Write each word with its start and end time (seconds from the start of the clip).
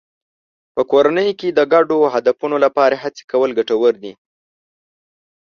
په 0.75 0.81
کورنۍ 0.91 1.29
کې 1.39 1.49
د 1.51 1.59
ګډو 1.73 1.99
هدفونو 2.13 2.55
لپاره 2.65 2.95
هڅې 3.03 3.23
کول 3.31 3.49
ګټور 3.59 3.93
دي. 4.03 4.13